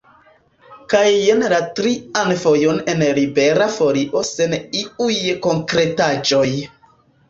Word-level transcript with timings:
Kaj 0.93 1.03
jen 1.23 1.45
la 1.55 1.59
trian 1.81 2.33
fojon 2.45 2.81
en 2.95 3.05
Libera 3.21 3.71
Folio 3.77 4.27
sen 4.33 4.61
iuj 4.85 5.23
konkretaĵoj. 5.49 6.47